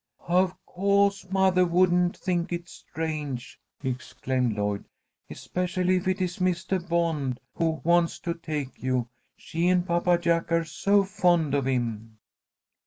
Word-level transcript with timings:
"Of 0.27 0.55
co'se 0.65 1.29
mothah 1.29 1.63
wouldn't 1.67 2.17
think 2.17 2.51
it 2.51 2.67
strange!" 2.67 3.59
exclaimed 3.83 4.57
Lloyd. 4.57 4.83
"Especially 5.29 5.97
if 5.97 6.07
it 6.07 6.19
is 6.19 6.41
Mistah 6.41 6.79
Bond 6.79 7.39
who 7.53 7.81
wants 7.83 8.17
to 8.21 8.33
take 8.33 8.81
you. 8.81 9.09
She 9.37 9.67
and 9.67 9.85
Papa 9.85 10.17
Jack 10.17 10.51
are 10.51 10.65
so 10.65 11.03
fond 11.03 11.53
of 11.53 11.65
him." 11.67 12.17